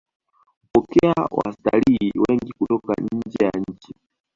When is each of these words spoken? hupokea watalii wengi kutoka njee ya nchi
hupokea 0.63 1.27
watalii 1.31 2.11
wengi 2.29 2.53
kutoka 2.59 2.93
njee 3.03 3.45
ya 3.45 3.51
nchi 3.71 3.93